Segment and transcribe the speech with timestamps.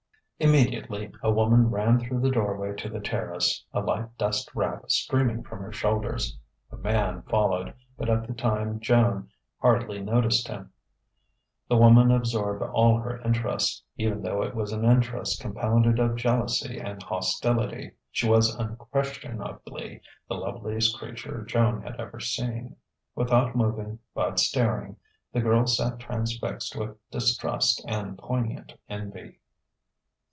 [0.43, 5.43] Immediately a woman ran through the doorway to the terrace, a light dust wrap streaming
[5.43, 6.35] from her shoulders.
[6.71, 9.29] A man followed, but at the time Joan
[9.59, 10.71] hardly noticed him.
[11.69, 16.79] The woman absorbed all her interest, even though it was an interest compounded of jealousy
[16.79, 17.91] and hostility.
[18.09, 22.77] She was unquestionably the loveliest creature Joan had ever seen.
[23.13, 24.97] Without moving, but staring,
[25.33, 29.37] the girl sat transfixed with distrust and poignant envy.